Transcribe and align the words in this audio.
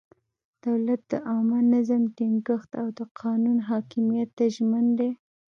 دولت 0.65 1.01
د 1.11 1.13
عامه 1.29 1.59
نظم 1.73 2.03
ټینګښت 2.15 2.71
او 2.81 2.87
د 2.97 2.99
قانون 3.21 3.57
حاکمیت 3.69 4.29
ته 4.37 4.45
ژمن 4.55 4.85
دی. 4.99 5.11